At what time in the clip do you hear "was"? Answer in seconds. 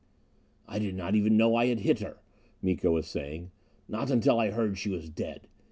2.91-3.05, 4.89-5.11